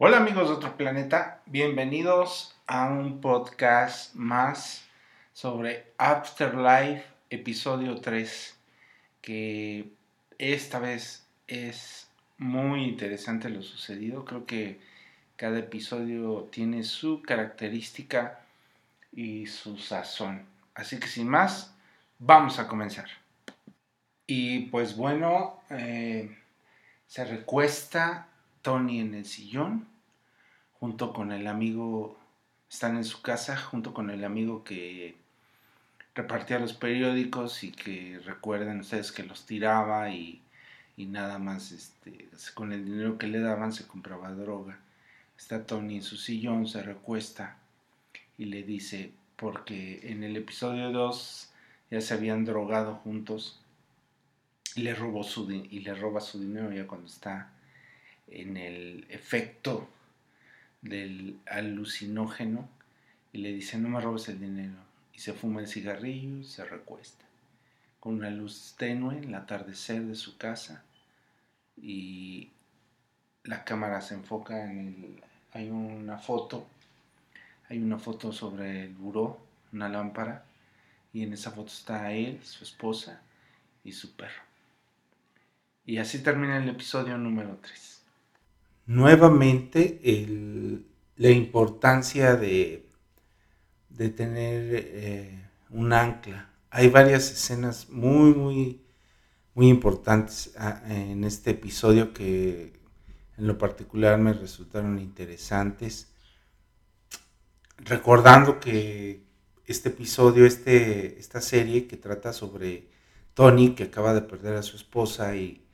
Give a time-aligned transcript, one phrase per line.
[0.00, 4.86] Hola amigos de otro planeta, bienvenidos a un podcast más
[5.32, 8.56] sobre Afterlife, episodio 3,
[9.20, 9.90] que
[10.38, 14.24] esta vez es muy interesante lo sucedido.
[14.24, 14.78] Creo que
[15.34, 18.38] cada episodio tiene su característica
[19.10, 20.46] y su sazón.
[20.76, 21.74] Así que sin más,
[22.20, 23.08] vamos a comenzar.
[24.28, 26.38] Y pues bueno, eh,
[27.08, 28.28] se recuesta
[28.62, 29.86] Tony en el sillón,
[30.80, 32.18] junto con el amigo,
[32.70, 35.16] están en su casa, junto con el amigo que
[36.14, 40.42] repartía los periódicos y que recuerden ustedes que los tiraba y,
[40.96, 44.78] nada más este, con el dinero que le daban se compraba droga.
[45.36, 47.56] Está Tony en su sillón, se recuesta
[48.36, 51.50] y le dice, porque en el episodio 2
[51.92, 53.60] ya se habían drogado juntos
[54.74, 57.52] y le, robó su, y le roba su dinero ya cuando está
[58.30, 59.88] en el efecto
[60.82, 62.68] del alucinógeno
[63.32, 64.76] y le dice no me robes el dinero
[65.12, 67.24] y se fuma el cigarrillo y se recuesta.
[68.00, 70.84] Con una luz tenue en el atardecer de su casa
[71.76, 72.50] y
[73.44, 76.66] la cámara se enfoca en el hay una foto
[77.68, 79.40] hay una foto sobre el buró
[79.72, 80.44] una lámpara
[81.12, 83.20] y en esa foto está él su esposa
[83.84, 84.42] y su perro.
[85.84, 87.97] Y así termina el episodio número 3
[88.88, 90.00] nuevamente
[91.16, 92.88] la importancia de,
[93.90, 96.50] de tener eh, un ancla.
[96.70, 98.80] Hay varias escenas muy, muy,
[99.54, 102.80] muy importantes ah, en este episodio que
[103.36, 106.08] en lo particular me resultaron interesantes.
[107.76, 109.22] Recordando que
[109.66, 112.88] este episodio, este, esta serie que trata sobre
[113.34, 115.67] Tony que acaba de perder a su esposa y,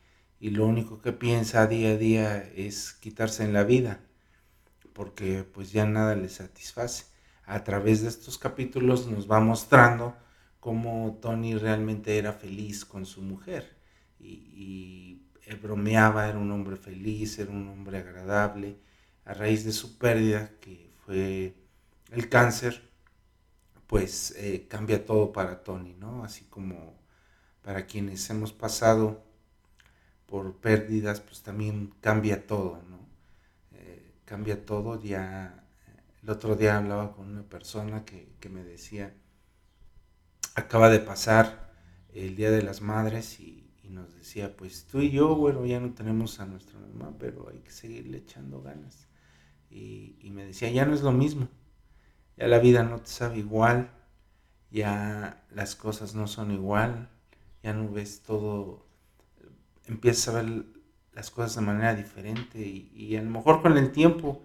[0.44, 4.00] y lo único que piensa día a día es quitarse en la vida,
[4.92, 7.06] porque pues ya nada le satisface.
[7.46, 10.14] A través de estos capítulos nos va mostrando
[10.60, 13.74] cómo Tony realmente era feliz con su mujer
[14.20, 15.22] y,
[15.62, 18.76] bromeaba, era un hombre feliz, era un hombre agradable.
[19.24, 21.54] A raíz de su pérdida, que fue
[22.10, 22.90] el cáncer,
[23.86, 26.22] pues eh, cambia todo para Tony, ¿no?
[26.22, 26.98] Así como
[27.62, 29.24] para quienes hemos pasado
[30.34, 32.98] por pérdidas, pues también cambia todo, ¿no?
[33.70, 35.64] Eh, cambia todo, ya
[36.24, 39.14] el otro día hablaba con una persona que, me decía,
[40.56, 41.72] acaba de pasar
[42.12, 45.94] el Día de las Madres y, nos decía, pues tú y yo, bueno, ya no
[45.94, 49.06] tenemos a nuestra mamá, pero hay que seguirle echando ganas.
[49.70, 51.46] Y, y me decía, ya no es lo mismo,
[52.36, 53.92] ya la vida no te sabe igual,
[54.72, 57.08] ya las cosas no son igual,
[57.62, 58.84] ya no ves todo
[59.86, 60.64] empiezas a ver
[61.12, 64.42] las cosas de manera diferente y, a lo mejor con el tiempo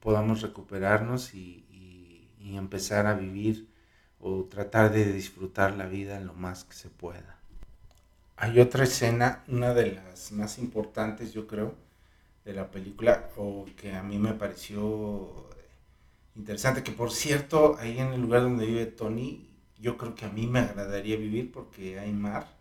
[0.00, 1.66] podamos recuperarnos y,
[2.52, 3.70] empezar a vivir
[4.18, 7.38] o tratar de disfrutar la vida lo más que se pueda.
[8.36, 11.74] Hay otra escena, una de las más importantes yo creo,
[12.44, 15.48] de la película, o que a mí me pareció
[16.36, 20.30] interesante, que por cierto, ahí en el lugar donde vive Tony, yo creo que a
[20.30, 22.59] mí me agradaría vivir porque hay mar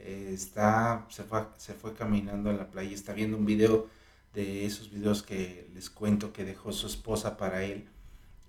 [0.00, 3.88] eh, está, se fue, se fue caminando a la playa, está viendo un video
[4.34, 7.88] de esos videos que les cuento que dejó su esposa para él.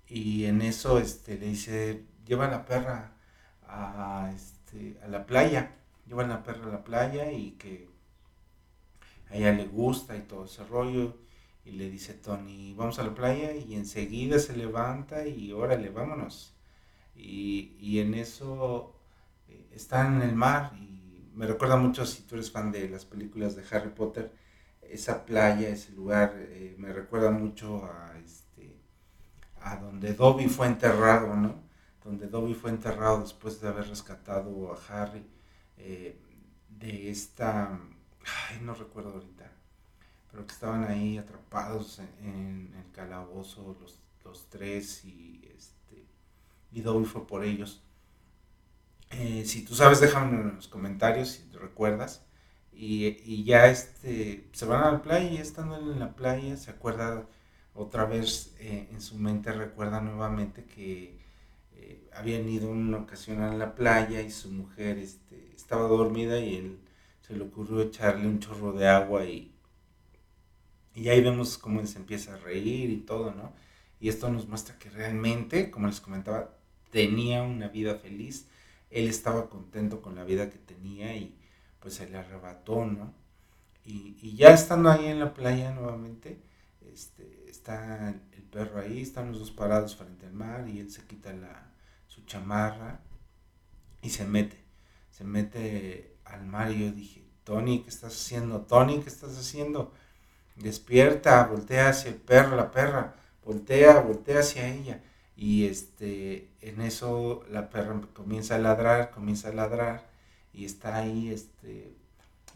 [0.08, 3.12] Y en eso este, le dice, lleva a la perra
[3.66, 7.88] a, este, a la playa, lleva la perra a la playa y que
[9.30, 11.16] a ella le gusta y todo ese rollo.
[11.64, 16.54] Y le dice Tony, vamos a la playa y enseguida se levanta y órale, vámonos.
[17.14, 18.96] Y, y en eso
[19.48, 20.72] eh, está en el mar
[21.34, 24.32] me recuerda mucho, si tú eres fan de las películas de Harry Potter,
[24.82, 28.74] esa playa, ese lugar, eh, me recuerda mucho a, este,
[29.60, 31.62] a donde Dobby fue enterrado, ¿no?
[32.04, 35.24] Donde Dobby fue enterrado después de haber rescatado a Harry
[35.78, 36.18] eh,
[36.68, 37.78] de esta,
[38.50, 39.50] ay, no recuerdo ahorita,
[40.30, 46.04] pero que estaban ahí atrapados en, el calabozo los, los tres y, este,
[46.72, 47.82] y Dobby fue por ellos.
[49.10, 52.24] Eh, si tú sabes, déjame en los comentarios si te recuerdas.
[52.72, 57.26] Y, ya este, se van a la playa y estando en la playa se acuerda
[57.74, 61.18] otra vez eh, en su mente, recuerda nuevamente que
[61.74, 66.56] eh, habían ido una ocasión a la playa y su mujer este, estaba dormida y
[66.56, 66.78] él
[67.20, 69.54] se le ocurrió echarle un chorro de agua y,
[70.94, 73.52] y ahí vemos cómo se empieza a reír y todo, ¿no?
[74.00, 76.56] Y esto nos muestra que realmente, como les comentaba,
[76.90, 78.46] tenía una vida feliz
[78.90, 81.36] él estaba contento con la vida que tenía y
[81.80, 83.14] pues se le arrebató, ¿no?
[83.84, 86.40] Y, ya estando ahí en la playa nuevamente,
[86.92, 91.04] este, está el perro ahí, están los dos parados frente al mar y él se
[91.06, 91.72] quita la,
[92.06, 93.00] su chamarra
[94.02, 94.62] y se mete,
[95.10, 98.62] se mete al mar y yo dije, Tony, ¿qué estás haciendo?
[98.62, 99.92] Tony, ¿qué estás haciendo?
[100.56, 105.02] Despierta, voltea hacia el perro, la perra, voltea, voltea hacia ella.
[105.40, 110.06] Y este, en eso la perra comienza a ladrar, comienza a ladrar
[110.52, 111.94] y está ahí, este,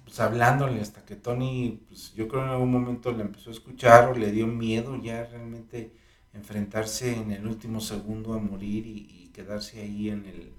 [0.04, 4.10] pues hablándole hasta que Tony, pues yo creo en algún momento le empezó a escuchar
[4.10, 5.92] o le dio miedo ya realmente
[6.34, 10.52] enfrentarse en el último segundo a morir y, quedarse ahí en el,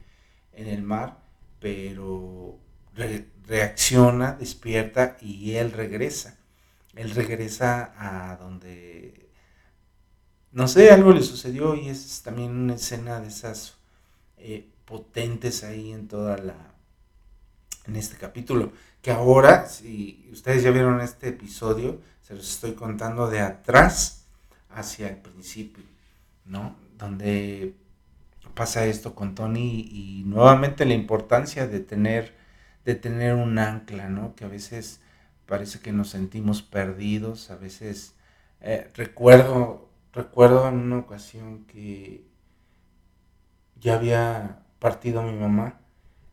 [0.51, 1.19] en el mar,
[1.59, 2.59] pero
[3.47, 6.39] reacciona, despierta y él regresa.
[6.95, 9.24] Él regresa a donde,
[10.55, 13.75] no sé, algo le sucedió y es también una escena de esas
[14.37, 16.55] eh, potentes ahí en toda la,
[17.85, 18.71] en este capítulo
[19.01, 24.23] que ahora, si ustedes ya vieron este episodio, se los estoy contando de atrás
[24.69, 25.83] hacia el principio,
[26.45, 26.75] ¿no?
[26.97, 27.75] Donde
[28.53, 32.33] pasa esto con Tony y nuevamente la importancia de tener,
[32.85, 34.35] de tener un ancla, ¿no?
[34.35, 35.01] Que a veces
[35.45, 38.15] parece que nos sentimos perdidos, a veces
[38.61, 39.84] eh, recuerdo,
[40.15, 42.25] recuerdo en una ocasión que
[43.79, 45.79] ya había partido mi mamá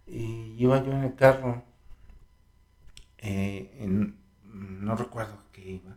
[0.06, 1.64] y iba yo en el carro
[3.19, 3.87] eh,
[4.44, 5.96] no recuerdo qué iba,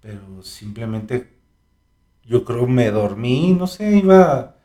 [0.00, 1.36] pero simplemente
[2.24, 4.56] yo creo me dormí, no sé, iba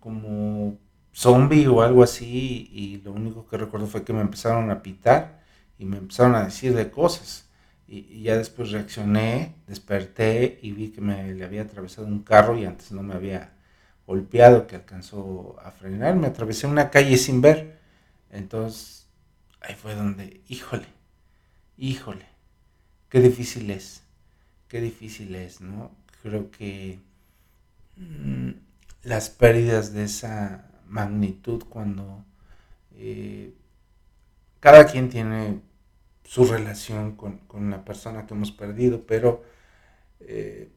[0.00, 0.78] como
[1.12, 5.42] zombie o algo así y lo único que recuerdo fue que me empezaron a pitar
[5.78, 7.47] y me empezaron a decir de cosas
[7.88, 12.66] y, ya después reaccioné, desperté y vi que me le había atravesado un carro y
[12.66, 13.52] antes no me había
[14.06, 17.78] golpeado que alcanzó a frenar, me atravesé una calle sin ver,
[18.30, 19.06] entonces
[19.60, 20.86] ahí fue donde, híjole,
[21.78, 22.26] híjole,
[23.08, 24.02] qué difícil es,
[24.68, 25.90] qué difícil es, ¿no?
[26.22, 27.00] Creo que
[27.96, 28.50] mm,
[29.04, 32.24] las pérdidas de esa magnitud cuando
[32.96, 33.54] eh,
[34.60, 35.60] cada quien tiene
[36.28, 39.42] su relación con, con, la persona que hemos perdido, pero
[40.20, 40.70] eh,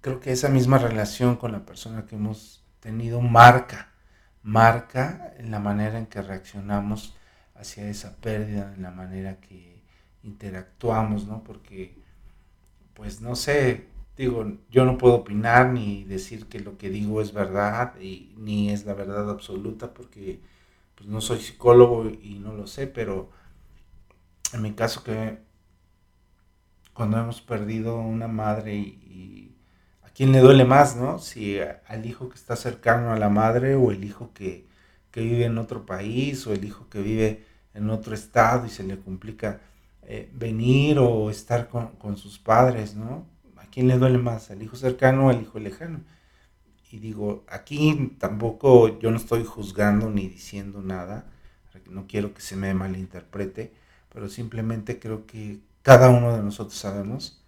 [0.00, 3.92] creo que esa misma relación con la persona que hemos tenido marca,
[4.42, 7.14] marca la manera en que reaccionamos
[7.54, 9.82] hacia esa pérdida, en la manera que
[10.22, 11.44] interactuamos, ¿no?
[11.44, 11.94] Porque,
[12.94, 17.34] pues no sé, digo, yo no puedo opinar ni decir que lo que digo es
[17.34, 20.40] verdad y ni es la verdad absoluta porque
[20.94, 23.43] pues no soy psicólogo y no lo sé, pero
[24.52, 25.38] en mi caso que
[26.92, 29.56] cuando hemos perdido una madre y,
[30.02, 31.18] a quién le duele más, ¿no?
[31.18, 34.66] Si al hijo que está cercano a la madre o el hijo que,
[35.10, 37.44] que vive en otro país o el hijo que vive
[37.74, 39.60] en otro estado y se le complica
[40.02, 43.26] eh, venir o estar con, sus padres, ¿no?
[43.56, 44.50] ¿A quién le duele más?
[44.50, 46.00] ¿Al hijo cercano o al hijo lejano?
[46.90, 51.26] Y digo, aquí tampoco yo no estoy juzgando ni diciendo nada,
[51.90, 53.72] no quiero que se me malinterprete,
[54.14, 57.44] pero simplemente creo que cada uno de nosotros sabemos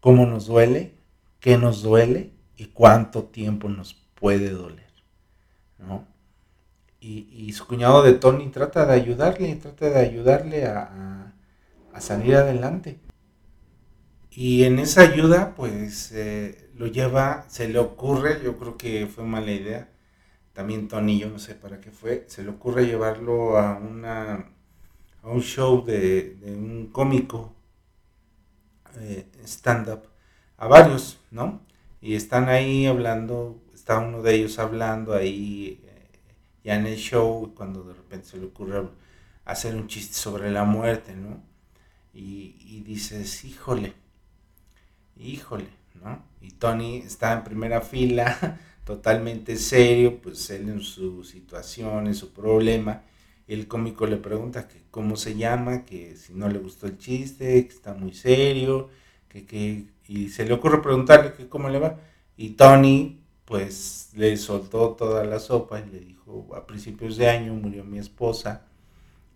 [0.00, 0.94] cómo nos duele,
[1.40, 4.90] qué nos duele y cuánto tiempo nos puede doler,
[5.78, 6.06] ¿no?
[6.98, 11.26] Y, su cuñado de Tony trata de ayudarle, trata de ayudarle a
[11.96, 13.00] a salir adelante.
[14.30, 19.24] Y en esa ayuda, pues eh, lo lleva, se le ocurre, yo creo que fue
[19.24, 19.88] mala idea,
[20.52, 24.50] también Tony, yo no sé para qué fue, se le ocurre llevarlo a, una,
[25.26, 27.52] a un show de, un cómico
[28.98, 30.02] eh, stand-up,
[30.56, 31.60] a varios, ¿no?
[32.00, 36.08] Y están ahí hablando, está uno de ellos hablando ahí eh,
[36.62, 38.88] ya en el show, cuando de repente se le ocurre
[39.44, 41.42] hacer un chiste sobre la muerte, ¿no?
[42.14, 43.92] y, dices, híjole,
[45.18, 45.66] híjole,
[46.02, 46.22] ¿no?
[46.40, 52.32] Y Tony está en primera fila, totalmente serio, pues él en su situación, en su
[52.32, 53.02] problema.
[53.46, 57.66] El cómico le pregunta que cómo se llama, que si no le gustó el chiste,
[57.66, 58.90] que está muy serio,
[59.28, 61.98] que, que, y se le ocurre preguntarle que cómo le va.
[62.36, 67.54] Y Tony, pues le soltó toda la sopa y le dijo, a principios de año
[67.54, 68.66] murió mi esposa,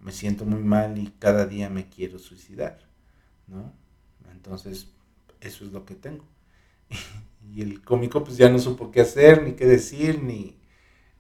[0.01, 2.81] me siento muy mal y cada día me quiero suicidar,
[3.47, 3.73] ¿no?
[4.33, 4.89] Entonces,
[5.41, 6.25] eso es lo que tengo.
[7.55, 10.57] y el cómico pues ya no supo qué hacer, ni qué decir, ni,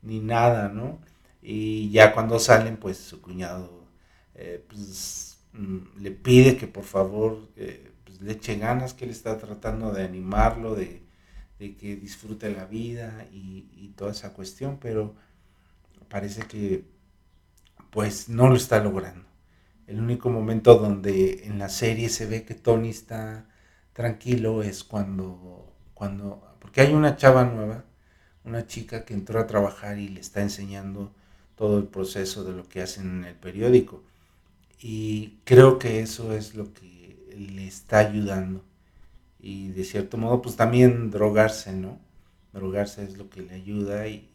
[0.02, 1.00] ni nada, ¿no?
[1.42, 3.87] Y ya cuando salen, pues su cuñado
[4.35, 7.49] eh, pues, mm, le pide que por favor
[8.04, 11.02] pues, le eche ganas, que él está tratando de animarlo, de,
[11.59, 15.14] que disfrute la vida y, y toda esa cuestión, pero
[16.09, 16.85] parece que
[17.90, 19.26] pues no lo está logrando.
[19.87, 23.47] El único momento donde en la serie se ve que Tony está
[23.92, 25.70] tranquilo es cuando
[26.00, 27.85] cuando, porque hay una chava nueva,
[28.42, 31.14] una chica que entró a trabajar y le está enseñando
[31.60, 34.02] todo el proceso de lo que hacen en el periódico.
[34.80, 38.64] Y creo que eso es lo que le está ayudando.
[39.38, 42.00] Y de cierto modo, pues también drogarse, ¿no?
[42.54, 44.30] Drogarse es lo que le ayuda y,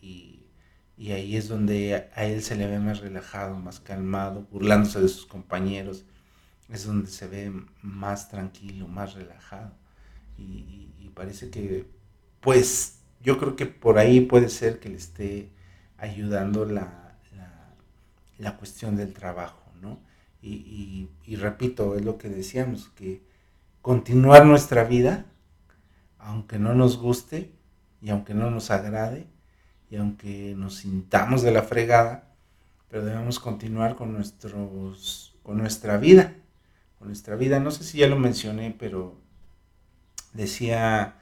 [0.99, 5.07] y, ahí es donde a, él se le ve más relajado, más calmado, burlándose de
[5.07, 6.05] sus compañeros.
[6.69, 7.51] Es donde se ve
[7.81, 9.73] más tranquilo, más relajado.
[10.37, 11.87] Y, y parece que,
[12.39, 15.49] pues, yo creo que por ahí puede ser que le esté
[15.97, 17.04] ayudando la,
[18.37, 19.99] la cuestión del trabajo, ¿no?
[20.41, 23.23] Y, repito, es lo que decíamos, que
[23.81, 25.25] continuar nuestra vida,
[26.19, 27.51] aunque no nos guste
[27.99, 29.25] y aunque no nos agrade
[29.89, 32.31] y aunque nos sintamos de la fregada,
[32.89, 36.35] pero debemos continuar con, nuestros, con nuestra vida,
[36.99, 37.59] con nuestra vida.
[37.59, 39.17] No sé si ya lo mencioné, pero
[40.33, 41.15] decía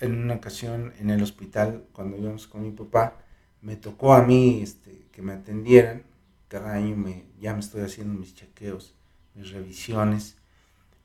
[0.00, 3.16] en una ocasión en el hospital, cuando íbamos con mi papá,
[3.62, 6.04] me tocó a mí este, que me atendieran
[6.48, 8.94] cada año me, ya me estoy haciendo mis chequeos,
[9.34, 10.36] mis revisiones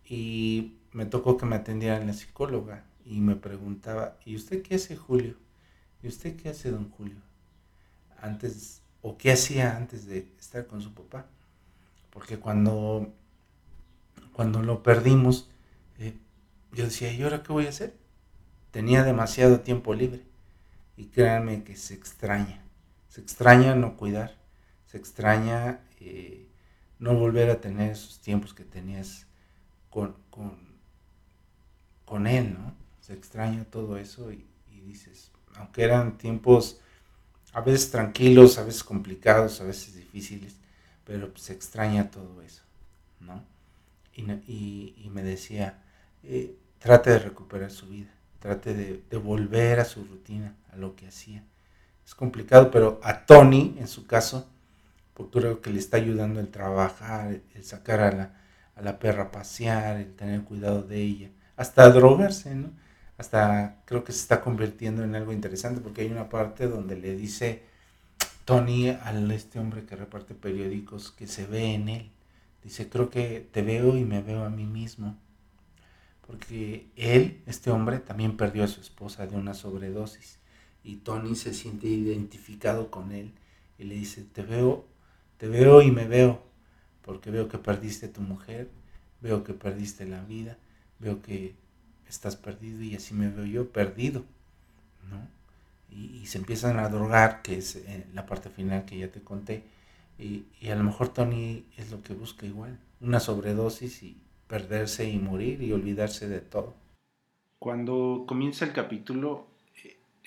[0.06, 4.96] y me tocó que me atendiera la psicóloga y me preguntaba, ¿y usted qué hace
[4.96, 5.36] Julio?
[6.02, 7.18] ¿Y usted qué hace don Julio?
[8.22, 11.26] Antes, o qué hacía antes de estar con su papá.
[12.10, 13.12] Porque cuando,
[14.32, 15.50] cuando lo perdimos,
[16.00, 16.18] eh,
[16.72, 17.94] yo decía, ¿y ahora qué voy a hacer?
[18.72, 20.24] Tenía demasiado tiempo libre.
[20.96, 22.62] Y créanme que se extraña.
[23.10, 24.43] Se extraña no cuidar
[24.94, 26.46] se extraña eh,
[27.00, 29.26] no volver a tener esos tiempos que tenías
[29.90, 30.16] con,
[32.06, 32.76] con, él, ¿no?
[33.02, 34.46] Se extraña todo eso y,
[34.86, 36.80] dices, aunque eran tiempos
[37.54, 40.58] a veces tranquilos, a veces complicados, a veces difíciles,
[41.06, 42.62] pero se extraña todo eso,
[43.20, 43.44] ¿no?
[44.16, 45.82] Y, me decía,
[46.22, 50.96] eh, trate de recuperar su vida, trate de, de, volver a su rutina, a lo
[50.96, 51.44] que hacía.
[52.06, 54.48] Es complicado, pero a Tony, en su caso,
[55.16, 58.42] creo que le está ayudando el trabajar, el sacar a la,
[58.76, 62.72] a la perra a pasear, el tener cuidado de ella, hasta drogarse, ¿no?
[63.18, 67.16] Hasta creo que se está convirtiendo en algo interesante porque hay una parte donde le
[67.16, 67.64] dice
[68.46, 72.12] Tony a este hombre que reparte periódicos que se ve en él.
[72.64, 75.18] Dice, creo que te veo y me veo a mí mismo.
[76.26, 80.40] Porque él, este hombre, también perdió a su esposa de una sobredosis.
[80.84, 83.34] Y Tony se siente identificado con él
[83.78, 84.86] y le dice, te veo
[85.44, 86.42] te veo y me veo,
[87.02, 88.70] porque veo que perdiste tu mujer,
[89.20, 90.56] veo que perdiste la vida,
[91.00, 91.54] veo que
[92.08, 94.24] estás perdido y así me veo yo perdido,
[95.10, 95.18] ¿no?
[95.94, 99.64] Y, se empiezan a drogar, que es eh, la parte final que ya te conté,
[100.18, 104.16] y, y, a lo mejor Tony es lo que busca igual, una sobredosis y
[104.48, 106.74] perderse y morir y olvidarse de todo.
[107.60, 109.46] Cuando comienza el capítulo,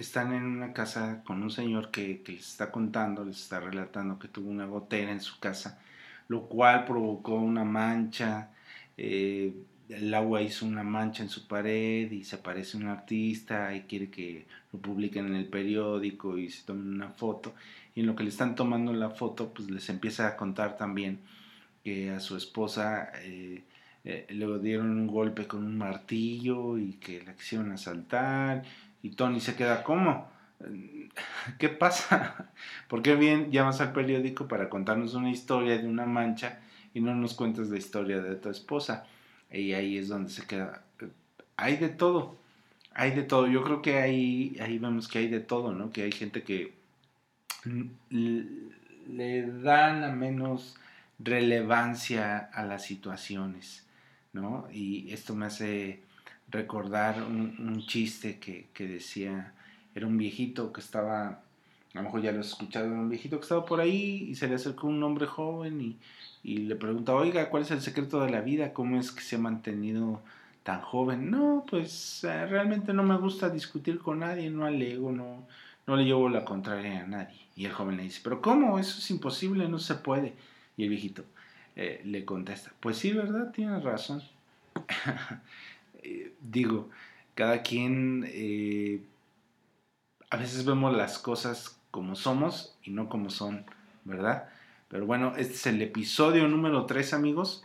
[0.02, 4.28] están en una casa con un señor que, les está contando, les está relatando que
[4.28, 5.80] tuvo una gotera en su casa,
[6.28, 8.50] lo cual provocó una mancha,
[8.96, 9.54] eh,
[9.88, 14.10] el agua hizo una mancha en su pared y se aparece un artista y quiere
[14.10, 17.54] que lo publiquen en el periódico y se tomen una foto.
[17.94, 21.20] Y en lo que le están tomando la foto, pues les empieza a contar también
[21.84, 23.62] que a su esposa eh,
[24.04, 28.64] eh, le dieron un golpe con un martillo y que la quisieron asaltar
[29.06, 30.28] y Tony se queda, ¿cómo?
[31.58, 32.50] ¿Qué pasa?
[32.88, 36.58] ¿Por qué bien llamas al periódico para contarnos una historia de una mancha
[36.92, 39.06] y no nos cuentas la historia de tu esposa?
[39.48, 40.82] Y ahí es donde se queda.
[41.56, 42.36] Hay de todo,
[42.94, 43.46] hay de todo.
[43.46, 45.92] Yo creo que ahí, ahí vemos que hay de todo, ¿no?
[45.92, 46.74] Que hay gente que
[48.10, 50.74] le dan la menos
[51.20, 53.86] relevancia a las situaciones,
[54.32, 54.66] ¿no?
[54.72, 56.02] Y esto me hace
[56.48, 59.52] recordar un, chiste que, decía,
[59.94, 61.40] era un viejito que estaba, a
[61.94, 64.54] lo mejor ya lo has escuchado, un viejito que estaba por ahí y se le
[64.54, 65.98] acercó un hombre joven y,
[66.44, 68.72] le pregunta, oiga, ¿cuál es el secreto de la vida?
[68.72, 70.22] ¿Cómo es que se ha mantenido
[70.62, 71.28] tan joven?
[71.28, 75.44] No, pues eh, realmente no me gusta discutir con nadie, no alego, no,
[75.88, 77.36] no le llevo la contraria a nadie.
[77.56, 78.78] Y el joven le dice, pero ¿cómo?
[78.78, 80.34] Eso es imposible, no se puede.
[80.76, 81.24] Y el viejito
[81.74, 83.50] eh, le contesta, pues sí, ¿verdad?
[83.52, 84.22] Tienes razón.
[86.06, 86.88] Eh, digo,
[87.34, 89.00] cada quien, eh,
[90.30, 93.64] a veces vemos las cosas como somos y no como son,
[94.04, 94.48] ¿verdad?
[94.88, 97.64] Pero bueno, este es el episodio número 3, amigos,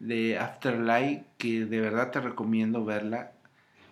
[0.00, 3.32] de Afterlife, que de verdad te recomiendo verla.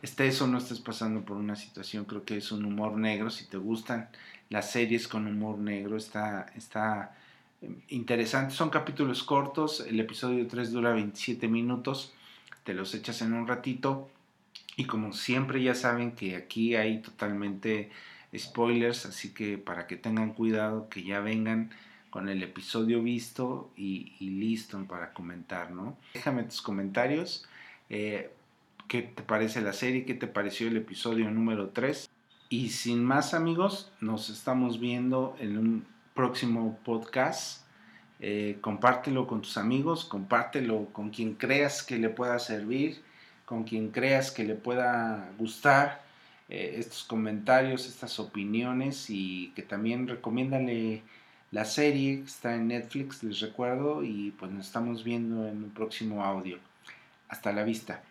[0.03, 3.31] Estés o no estés pasando por una situación, creo que es un humor negro.
[3.31, 4.11] Si te gustan
[4.51, 7.17] las series con humor negro, está, está
[7.63, 8.55] eh, interesante.
[8.55, 12.13] Son capítulos cortos, el episodio 3 dura 27 minutos
[12.67, 14.11] te los echas en un ratito
[14.77, 17.91] Y como siempre ya saben que aquí hay totalmente
[18.37, 21.71] spoilers, así que para que tengan cuidado que ya vengan
[22.11, 25.97] con el episodio visto y, listo para comentar, ¿no?
[26.13, 27.47] Déjame tus comentarios.
[27.89, 28.31] Eh,
[28.89, 30.05] ¿Qué te parece la serie?
[30.05, 32.09] ¿Qué te pareció el episodio número 3?
[32.49, 37.66] Y sin más amigos, nos estamos viendo en un próximo podcast.
[38.21, 43.03] Eh, compártelo con tus amigos, compártelo con quien creas que le pueda servir,
[43.45, 46.03] con quien creas que le pueda gustar
[46.49, 51.03] eh, estos comentarios, estas opiniones y que también recomiéndale
[51.51, 55.71] la serie que está en Netflix, les recuerdo, y pues nos estamos viendo en un
[55.71, 56.59] próximo audio.
[57.29, 58.03] Hasta la vista.